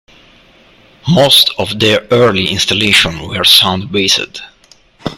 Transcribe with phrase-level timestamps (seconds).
[1.13, 4.41] Most of their early installations were sound based.